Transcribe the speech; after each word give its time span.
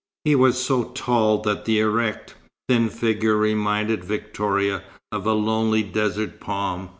He 0.25 0.33
was 0.33 0.57
so 0.59 0.85
tall 0.95 1.41
that 1.43 1.65
the 1.65 1.79
erect, 1.79 2.33
thin 2.67 2.89
figure 2.89 3.37
reminded 3.37 4.03
Victoria 4.03 4.81
of 5.11 5.27
a 5.27 5.33
lonely 5.33 5.83
desert 5.83 6.39
palm. 6.39 6.89